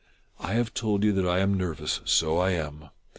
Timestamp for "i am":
1.27-1.53, 2.39-2.89